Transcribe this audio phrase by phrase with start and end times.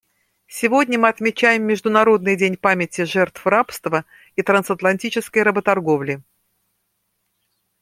[0.47, 4.03] Сегодня мы отмечаем Международный день памяти жертв рабства
[4.35, 6.23] и трансатлантической работорговли.